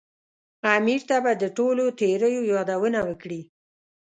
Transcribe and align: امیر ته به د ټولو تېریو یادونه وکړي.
امیر 0.75 1.01
ته 1.09 1.17
به 1.23 1.31
د 1.41 1.43
ټولو 1.57 1.83
تېریو 1.99 2.41
یادونه 2.53 2.99
وکړي. 3.09 3.41